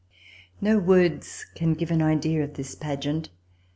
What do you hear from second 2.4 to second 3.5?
of this pageant.